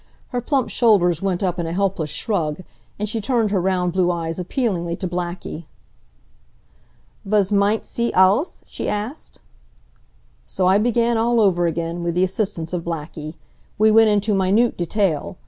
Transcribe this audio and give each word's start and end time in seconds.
Her 0.29 0.41
plump 0.41 0.71
shoulders 0.71 1.21
went 1.21 1.43
up 1.43 1.59
in 1.59 1.67
a 1.67 1.73
helpless 1.73 2.09
shrug, 2.09 2.63
and 2.97 3.07
she 3.07 3.21
turned 3.21 3.51
her 3.51 3.61
round 3.61 3.93
blue 3.93 4.09
eyes 4.11 4.39
appealingly 4.39 4.95
to 4.95 5.07
Blackie. 5.07 5.65
"Was 7.23 7.51
meint 7.51 7.85
sie 7.85 8.11
alles?" 8.13 8.63
she 8.65 8.89
asked. 8.89 9.41
So 10.47 10.65
I 10.65 10.79
began 10.79 11.19
all 11.19 11.39
over 11.39 11.67
again, 11.67 12.01
with 12.01 12.15
the 12.15 12.23
assistance 12.23 12.73
of 12.73 12.83
Blackie. 12.83 13.35
We 13.77 13.91
went 13.91 14.09
into 14.09 14.33
minute 14.33 14.75
detail. 14.75 15.37